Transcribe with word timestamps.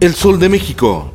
El 0.00 0.14
Sol 0.14 0.38
de 0.38 0.48
México. 0.48 1.12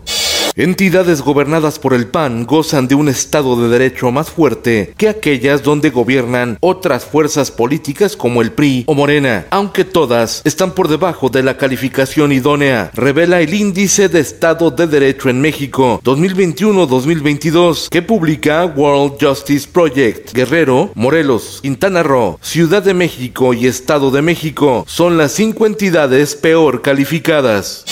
Entidades 0.56 1.24
gobernadas 1.24 1.80
por 1.80 1.96
el 1.96 2.06
PAN 2.06 2.46
gozan 2.46 2.88
de 2.88 2.94
un 2.94 3.10
Estado 3.10 3.60
de 3.60 3.68
Derecho 3.68 4.12
más 4.12 4.30
fuerte 4.30 4.94
que 4.96 5.10
aquellas 5.10 5.64
donde 5.64 5.90
gobiernan 5.90 6.60
otras 6.62 7.04
fuerzas 7.04 7.50
políticas 7.50 8.16
como 8.16 8.44
el 8.44 8.52
PRI 8.52 8.84
o 8.86 8.94
Morena, 8.94 9.48
aunque 9.50 9.86
todas 9.86 10.44
están 10.46 10.76
por 10.76 10.88
debajo 10.88 11.30
de 11.30 11.42
la 11.42 11.58
calificación 11.58 12.32
idónea, 12.32 12.92
revela 12.94 13.42
el 13.42 13.56
Índice 13.56 14.08
de 14.08 14.20
Estado 14.20 14.70
de 14.70 14.86
Derecho 14.86 15.30
en 15.30 15.42
México 15.42 16.00
2021-2022 16.04 17.90
que 17.90 18.04
publica 18.04 18.66
World 18.66 19.16
Justice 19.20 19.68
Project. 19.68 20.32
Guerrero, 20.32 20.92
Morelos, 20.94 21.58
Quintana 21.64 22.04
Roo, 22.04 22.38
Ciudad 22.44 22.84
de 22.84 22.94
México 22.94 23.56
y 23.56 23.66
Estado 23.66 24.12
de 24.12 24.22
México 24.22 24.86
son 24.88 25.18
las 25.18 25.32
cinco 25.32 25.66
entidades 25.66 26.36
peor 26.36 26.84
calificadas 26.84 27.84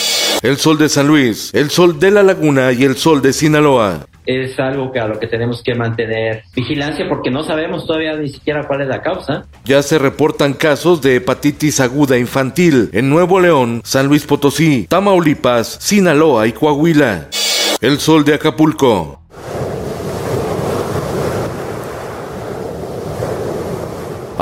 el 0.44 0.58
sol 0.58 0.78
de 0.78 0.90
San 0.90 1.08
Luis, 1.08 1.52
el 1.54 1.70
sol 1.70 2.00
de 2.00 2.12
la 2.12 2.22
laguna 2.22 2.74
y 2.74 2.84
el 2.84 2.98
sol 2.98 3.22
de 3.22 3.32
Sinaloa. 3.32 4.06
Es 4.26 4.60
algo 4.60 4.92
que 4.92 5.00
a 5.00 5.08
lo 5.08 5.18
que 5.18 5.28
tenemos 5.28 5.64
que 5.64 5.74
mantener 5.74 6.44
vigilancia 6.54 7.08
porque 7.08 7.32
no 7.32 7.46
sabemos 7.46 7.88
todavía 7.88 8.16
ni 8.16 8.30
siquiera 8.30 8.68
cuál 8.68 8.82
es 8.82 8.90
la 8.90 9.02
causa. 9.02 9.46
Ya 9.64 9.82
se 9.82 9.98
reportan 9.98 10.54
casos 10.54 11.02
de 11.02 11.16
hepatitis 11.16 11.80
aguda 11.80 12.18
infantil 12.18 12.90
en 12.92 13.10
Nuevo 13.10 13.40
León, 13.40 13.82
San 13.86 14.08
Luis 14.08 14.26
Potosí, 14.26 14.86
Tamaulipas, 14.90 15.78
Sinaloa 15.80 16.46
y 16.46 16.52
Coahuila. 16.52 17.30
El 17.80 18.00
sol 18.00 18.24
de 18.26 18.34
Acapulco, 18.34 19.23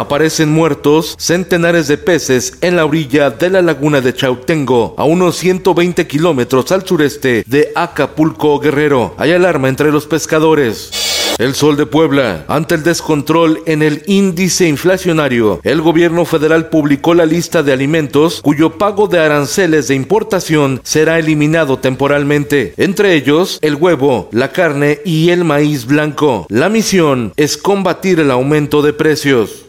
aparecen 0.02 0.52
muertos 0.52 1.16
centenares 1.17 1.88
de 1.88 1.97
peces 1.97 2.57
en 2.61 2.75
la 2.75 2.85
orilla 2.85 3.30
de 3.30 3.49
la 3.49 3.61
laguna 3.61 4.02
de 4.02 4.13
Chautengo, 4.13 4.95
a 4.97 5.05
unos 5.05 5.38
120 5.38 6.07
kilómetros 6.07 6.71
al 6.71 6.85
sureste 6.85 7.44
de 7.47 7.71
Acapulco 7.75 8.59
Guerrero. 8.59 9.16
Hay 9.17 9.31
alarma 9.31 9.69
entre 9.69 9.91
los 9.91 10.05
pescadores. 10.07 10.91
El 11.38 11.55
Sol 11.55 11.75
de 11.75 11.88
Puebla. 11.88 12.45
Ante 12.47 12.75
el 12.75 12.83
descontrol 12.83 13.61
en 13.66 13.81
el 13.81 14.03
índice 14.05 14.67
inflacionario, 14.67 15.59
el 15.63 15.81
gobierno 15.81 16.23
federal 16.25 16.69
publicó 16.69 17.16
la 17.16 17.25
lista 17.25 17.63
de 17.63 17.73
alimentos 17.73 18.41
cuyo 18.41 18.77
pago 18.77 19.07
de 19.07 19.19
aranceles 19.19 19.88
de 19.88 19.95
importación 19.95 20.81
será 20.83 21.17
eliminado 21.17 21.79
temporalmente, 21.79 22.75
entre 22.77 23.16
ellos 23.16 23.57
el 23.63 23.73
huevo, 23.73 24.29
la 24.31 24.52
carne 24.52 24.99
y 25.03 25.29
el 25.29 25.44
maíz 25.44 25.88
blanco. 25.88 26.45
La 26.49 26.69
misión 26.69 27.33
es 27.38 27.57
combatir 27.57 28.19
el 28.19 28.29
aumento 28.29 28.83
de 28.83 28.94
precios 28.94 29.66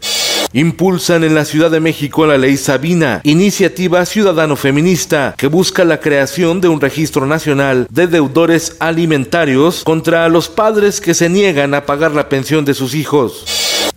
impulsan 0.52 1.24
en 1.24 1.34
la 1.34 1.44
Ciudad 1.44 1.70
de 1.70 1.80
México 1.80 2.26
la 2.26 2.38
ley 2.38 2.56
Sabina, 2.56 3.20
iniciativa 3.24 4.04
ciudadano 4.06 4.56
feminista 4.56 5.34
que 5.36 5.46
busca 5.46 5.84
la 5.84 6.00
creación 6.00 6.60
de 6.60 6.68
un 6.68 6.80
registro 6.80 7.26
nacional 7.26 7.86
de 7.90 8.06
deudores 8.06 8.76
alimentarios 8.78 9.84
contra 9.84 10.28
los 10.28 10.48
padres 10.48 11.00
que 11.00 11.14
se 11.14 11.28
niegan 11.28 11.74
a 11.74 11.86
pagar 11.86 12.12
la 12.12 12.28
pensión 12.28 12.64
de 12.64 12.74
sus 12.74 12.94
hijos. 12.94 13.44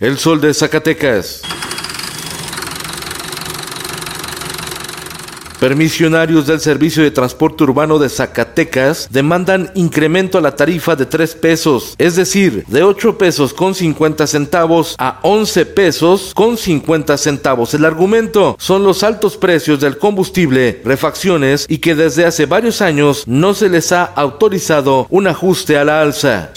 El 0.00 0.18
Sol 0.18 0.40
de 0.40 0.52
Zacatecas. 0.52 1.42
Permisionarios 5.60 6.46
del 6.46 6.60
Servicio 6.60 7.02
de 7.02 7.10
Transporte 7.10 7.64
Urbano 7.64 7.98
de 7.98 8.08
Zacatecas 8.08 9.08
demandan 9.10 9.70
incremento 9.74 10.36
a 10.36 10.40
la 10.42 10.54
tarifa 10.54 10.96
de 10.96 11.06
3 11.06 11.34
pesos, 11.36 11.94
es 11.98 12.16
decir, 12.16 12.64
de 12.68 12.82
8 12.82 13.16
pesos 13.16 13.54
con 13.54 13.74
50 13.74 14.26
centavos 14.26 14.94
a 14.98 15.18
11 15.22 15.66
pesos 15.66 16.32
con 16.34 16.58
50 16.58 17.16
centavos. 17.16 17.72
El 17.74 17.84
argumento 17.84 18.56
son 18.58 18.84
los 18.84 19.02
altos 19.02 19.36
precios 19.36 19.80
del 19.80 19.98
combustible, 19.98 20.82
refacciones 20.84 21.66
y 21.68 21.78
que 21.78 21.94
desde 21.94 22.26
hace 22.26 22.46
varios 22.46 22.82
años 22.82 23.24
no 23.26 23.54
se 23.54 23.68
les 23.68 23.92
ha 23.92 24.04
autorizado 24.04 25.06
un 25.08 25.26
ajuste 25.26 25.78
a 25.78 25.84
la 25.84 26.02
alza. 26.02 26.52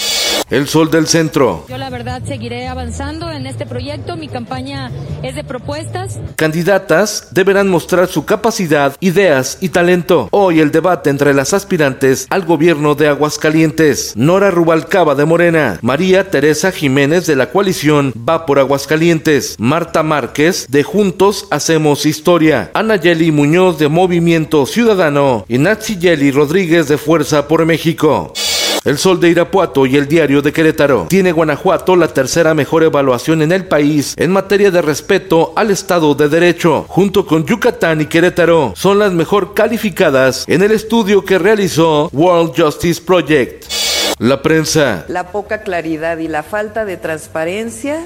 El 0.49 0.67
Sol 0.67 0.89
del 0.89 1.05
Centro. 1.05 1.65
Yo 1.69 1.77
la 1.77 1.91
verdad 1.91 2.23
seguiré 2.25 2.67
avanzando 2.67 3.29
en 3.31 3.45
este 3.45 3.67
proyecto. 3.67 4.17
Mi 4.17 4.27
campaña 4.27 4.91
es 5.21 5.35
de 5.35 5.43
propuestas. 5.43 6.19
Candidatas 6.37 7.27
deberán 7.31 7.67
mostrar 7.67 8.07
su 8.07 8.25
capacidad, 8.25 8.95
ideas 8.99 9.59
y 9.61 9.69
talento. 9.69 10.27
Hoy 10.31 10.59
el 10.59 10.71
debate 10.71 11.11
entre 11.11 11.35
las 11.35 11.53
aspirantes 11.53 12.25
al 12.31 12.45
gobierno 12.45 12.95
de 12.95 13.07
Aguascalientes. 13.07 14.13
Nora 14.15 14.49
Rubalcaba 14.49 15.13
de 15.13 15.25
Morena. 15.25 15.77
María 15.83 16.31
Teresa 16.31 16.71
Jiménez 16.71 17.27
de 17.27 17.35
la 17.35 17.51
coalición 17.51 18.11
Va 18.27 18.47
por 18.47 18.57
Aguascalientes. 18.57 19.55
Marta 19.59 20.01
Márquez 20.01 20.65
de 20.69 20.81
Juntos 20.81 21.47
Hacemos 21.51 22.07
Historia. 22.07 22.71
Ana 22.73 22.95
Yeli 22.95 23.31
Muñoz 23.31 23.77
de 23.77 23.87
Movimiento 23.87 24.65
Ciudadano. 24.65 25.45
Y 25.47 25.59
Nazi 25.59 25.97
Yeli 25.97 26.31
Rodríguez 26.31 26.87
de 26.87 26.97
Fuerza 26.97 27.47
por 27.47 27.65
México. 27.67 28.33
El 28.85 28.97
Sol 28.97 29.19
de 29.19 29.29
Irapuato 29.29 29.85
y 29.85 29.97
el 29.97 30.07
Diario 30.07 30.41
de 30.41 30.53
Querétaro. 30.53 31.07
Tiene 31.09 31.31
Guanajuato 31.31 31.95
la 31.95 32.07
tercera 32.07 32.53
mejor 32.53 32.83
evaluación 32.83 33.41
en 33.41 33.51
el 33.51 33.65
país 33.65 34.13
en 34.17 34.31
materia 34.31 34.71
de 34.71 34.81
respeto 34.81 35.53
al 35.55 35.71
Estado 35.71 36.15
de 36.15 36.29
Derecho, 36.29 36.85
junto 36.87 37.25
con 37.25 37.45
Yucatán 37.45 38.01
y 38.01 38.05
Querétaro. 38.05 38.73
Son 38.75 38.99
las 38.99 39.11
mejor 39.11 39.53
calificadas 39.53 40.45
en 40.47 40.61
el 40.61 40.71
estudio 40.71 41.25
que 41.25 41.37
realizó 41.37 42.09
World 42.13 42.53
Justice 42.55 43.01
Project. 43.01 43.65
La 44.17 44.41
prensa. 44.41 45.05
La 45.07 45.31
poca 45.31 45.61
claridad 45.61 46.17
y 46.17 46.27
la 46.27 46.43
falta 46.43 46.83
de 46.83 46.97
transparencia 46.97 48.05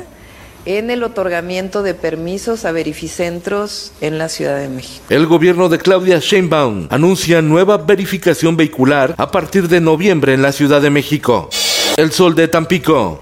en 0.66 0.90
el 0.90 1.04
otorgamiento 1.04 1.84
de 1.84 1.94
permisos 1.94 2.66
a 2.66 2.72
verificentros 2.72 3.92
en 4.02 4.18
la 4.18 4.30
Ciudad 4.30 4.58
de 4.58 4.70
México. 4.70 5.04
El 5.10 5.28
gobierno 5.28 5.70
de 5.70 5.78
Claudia 5.78 6.20
Sheinbaum 6.20 6.88
anuncia 6.90 7.42
nueva 7.42 7.78
verificación 7.78 8.56
vehicular 8.56 9.16
a 9.18 9.32
partir 9.32 9.68
de 9.68 9.82
noviembre 9.82 10.34
en 10.34 10.42
la 10.42 10.52
Ciudad 10.52 10.82
de 10.82 10.90
México. 10.90 11.50
El 11.98 12.12
sol 12.12 12.36
de 12.36 12.48
Tampico. 12.48 13.20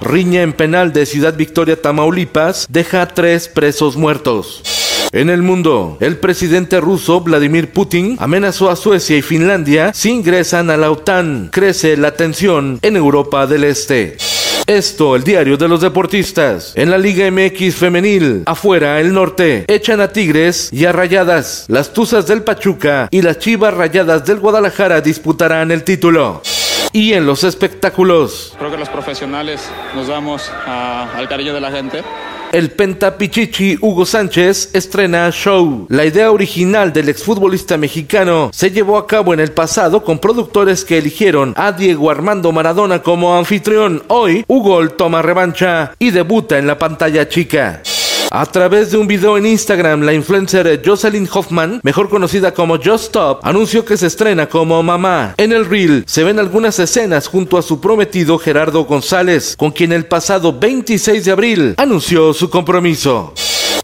Riña 0.00 0.42
en 0.42 0.52
penal 0.52 0.92
de 0.92 1.04
Ciudad 1.04 1.36
Victoria, 1.36 1.80
Tamaulipas, 1.80 2.66
deja 2.70 3.06
tres 3.08 3.48
presos 3.48 3.96
muertos. 3.96 4.77
En 5.12 5.30
el 5.30 5.42
mundo, 5.42 5.96
el 6.00 6.18
presidente 6.18 6.80
ruso 6.80 7.22
Vladimir 7.22 7.72
Putin 7.72 8.16
amenazó 8.20 8.70
a 8.70 8.76
Suecia 8.76 9.16
y 9.16 9.22
Finlandia 9.22 9.92
si 9.94 10.10
ingresan 10.10 10.68
a 10.68 10.76
la 10.76 10.90
OTAN. 10.90 11.48
Crece 11.50 11.96
la 11.96 12.12
tensión 12.12 12.78
en 12.82 12.94
Europa 12.94 13.46
del 13.46 13.64
Este. 13.64 14.18
Esto, 14.66 15.16
el 15.16 15.24
diario 15.24 15.56
de 15.56 15.66
los 15.66 15.80
deportistas. 15.80 16.74
En 16.76 16.90
la 16.90 16.98
Liga 16.98 17.30
MX 17.30 17.74
femenil, 17.74 18.42
afuera 18.44 19.00
el 19.00 19.14
norte, 19.14 19.64
echan 19.66 20.02
a 20.02 20.12
Tigres 20.12 20.68
y 20.72 20.84
a 20.84 20.92
Rayadas. 20.92 21.64
Las 21.68 21.94
Tuzas 21.94 22.26
del 22.26 22.42
Pachuca 22.42 23.08
y 23.10 23.22
las 23.22 23.38
Chivas 23.38 23.72
Rayadas 23.72 24.26
del 24.26 24.40
Guadalajara 24.40 25.00
disputarán 25.00 25.70
el 25.70 25.84
título. 25.84 26.42
Y 26.92 27.14
en 27.14 27.24
los 27.24 27.44
espectáculos. 27.44 28.54
Creo 28.58 28.70
que 28.70 28.76
los 28.76 28.90
profesionales 28.90 29.62
nos 29.94 30.08
damos 30.08 30.50
al 30.66 31.26
cariño 31.28 31.54
de 31.54 31.60
la 31.62 31.70
gente 31.70 32.02
el 32.52 32.70
pentapichichi 32.70 33.78
Hugo 33.80 34.06
Sánchez 34.06 34.70
estrena 34.72 35.30
show. 35.30 35.86
La 35.88 36.04
idea 36.04 36.30
original 36.30 36.92
del 36.92 37.08
exfutbolista 37.08 37.76
mexicano 37.76 38.50
se 38.52 38.70
llevó 38.70 38.98
a 38.98 39.06
cabo 39.06 39.34
en 39.34 39.40
el 39.40 39.52
pasado 39.52 40.02
con 40.04 40.18
productores 40.18 40.84
que 40.84 40.98
eligieron 40.98 41.52
a 41.56 41.72
Diego 41.72 42.10
Armando 42.10 42.52
Maradona 42.52 43.02
como 43.02 43.36
anfitrión. 43.36 44.02
Hoy, 44.08 44.44
Hugo 44.48 44.88
toma 44.90 45.22
revancha 45.22 45.94
y 45.98 46.10
debuta 46.10 46.58
en 46.58 46.66
la 46.66 46.78
pantalla 46.78 47.28
chica. 47.28 47.82
A 48.30 48.44
través 48.44 48.90
de 48.90 48.98
un 48.98 49.06
video 49.06 49.38
en 49.38 49.46
Instagram, 49.46 50.02
la 50.02 50.12
influencer 50.12 50.82
Jocelyn 50.84 51.26
Hoffman, 51.32 51.80
mejor 51.82 52.10
conocida 52.10 52.52
como 52.52 52.76
Just 52.76 53.06
Stop, 53.06 53.40
anunció 53.42 53.86
que 53.86 53.96
se 53.96 54.06
estrena 54.06 54.50
como 54.50 54.82
mamá. 54.82 55.32
En 55.38 55.52
el 55.52 55.64
reel 55.64 56.04
se 56.06 56.24
ven 56.24 56.38
algunas 56.38 56.78
escenas 56.78 57.26
junto 57.26 57.56
a 57.56 57.62
su 57.62 57.80
prometido 57.80 58.38
Gerardo 58.38 58.84
González, 58.84 59.56
con 59.56 59.70
quien 59.70 59.92
el 59.92 60.04
pasado 60.04 60.58
26 60.58 61.24
de 61.24 61.32
abril 61.32 61.74
anunció 61.78 62.34
su 62.34 62.50
compromiso. 62.50 63.32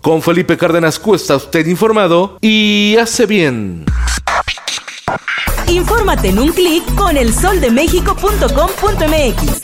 Con 0.02 0.20
Felipe 0.20 0.58
Cárdenas 0.58 0.98
Cuesta, 0.98 1.36
usted 1.36 1.66
informado 1.66 2.36
y 2.42 2.96
hace 3.00 3.24
bien. 3.24 3.86
Infórmate 5.68 6.28
en 6.28 6.38
un 6.38 6.52
clic 6.52 6.84
con 6.94 7.16
elsoldemexico.com.mx. 7.16 9.63